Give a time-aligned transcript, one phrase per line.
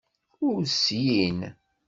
[0.47, 1.39] Ur slin.